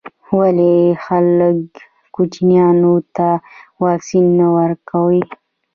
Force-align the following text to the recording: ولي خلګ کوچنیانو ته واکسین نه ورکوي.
ولي 0.37 0.77
خلګ 1.05 1.59
کوچنیانو 2.15 2.95
ته 3.15 3.29
واکسین 3.83 4.25
نه 4.39 4.47
ورکوي. 4.57 5.23